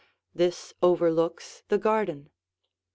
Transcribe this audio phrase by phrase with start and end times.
[0.33, 2.31] This overlooks the garden.